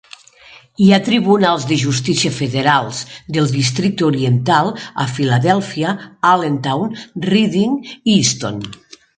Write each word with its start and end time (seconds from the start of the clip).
Hi 0.83 0.85
ha 0.93 0.97
tribunals 1.07 1.65
de 1.71 1.77
justícia 1.81 2.31
federals 2.37 3.01
del 3.37 3.51
Districte 3.57 4.07
Oriental 4.07 4.73
a 5.05 5.07
Filadèlfia, 5.19 5.95
Allentown, 6.33 7.01
Reading 7.31 7.81
i 7.93 8.19
Easton. 8.19 8.63